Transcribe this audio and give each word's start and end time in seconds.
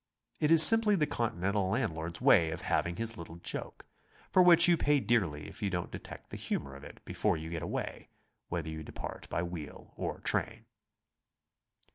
It 0.39 0.49
is 0.49 0.63
simply 0.63 0.95
the 0.95 1.05
Continental 1.05 1.69
landlord's 1.69 2.19
way 2.19 2.49
of 2.49 2.61
having 2.61 2.95
his 2.95 3.17
little 3.19 3.35
joke, 3.35 3.85
for 4.31 4.41
which 4.41 4.67
you 4.67 4.75
pay 4.75 4.99
dearly 4.99 5.47
if 5.47 5.61
you 5.61 5.69
don't 5.69 5.91
detect 5.91 6.31
the 6.31 6.37
humor 6.37 6.75
of 6.75 6.83
it 6.83 7.05
before 7.05 7.37
you 7.37 7.51
get 7.51 7.61
away, 7.61 8.09
whether 8.49 8.71
you 8.71 8.81
depart 8.81 9.29
by 9.29 9.43
wheel 9.43 9.93
or 9.95 10.19
train. 10.21 10.65